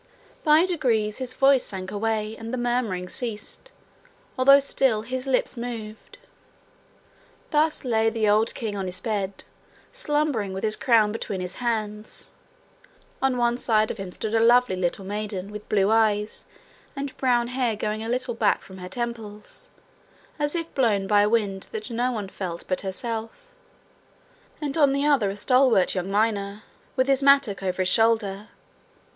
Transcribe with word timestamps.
By 0.43 0.65
degrees 0.65 1.19
his 1.19 1.35
voice 1.35 1.63
sank 1.63 1.91
away 1.91 2.35
and 2.35 2.51
the 2.51 2.57
murmuring 2.57 3.07
ceased, 3.07 3.71
although 4.35 4.59
still 4.59 5.03
his 5.03 5.27
lips 5.27 5.55
moved. 5.55 6.17
Thus 7.51 7.85
lay 7.85 8.09
the 8.09 8.27
old 8.27 8.55
king 8.55 8.75
on 8.75 8.87
his 8.87 8.99
bed, 8.99 9.43
slumbering 9.93 10.53
with 10.53 10.63
his 10.63 10.75
crown 10.75 11.11
between 11.11 11.39
his 11.39 11.57
hands; 11.57 12.31
on 13.21 13.37
one 13.37 13.59
side 13.59 13.91
of 13.91 13.97
him 13.99 14.11
stood 14.11 14.33
a 14.33 14.39
lovely 14.39 14.75
little 14.75 15.05
maiden, 15.05 15.51
with 15.51 15.69
blue 15.69 15.91
eyes, 15.91 16.45
and 16.95 17.15
brown 17.17 17.49
hair 17.49 17.75
going 17.75 18.03
a 18.03 18.09
little 18.09 18.33
back 18.33 18.63
from 18.63 18.79
her 18.79 18.89
temples, 18.89 19.69
as 20.39 20.55
if 20.55 20.73
blown 20.73 21.05
by 21.05 21.21
a 21.21 21.29
wind 21.29 21.67
that 21.71 21.91
no 21.91 22.11
one 22.11 22.27
felt 22.27 22.63
but 22.67 22.81
herself; 22.81 23.53
and 24.59 24.79
on 24.79 24.93
the 24.93 25.05
other 25.05 25.29
a 25.29 25.37
stalwart 25.37 25.93
young 25.93 26.09
miner, 26.09 26.63
with 26.95 27.07
his 27.07 27.21
mattock 27.21 27.61
over 27.61 27.83
his 27.83 27.89
shoulder. 27.89 28.47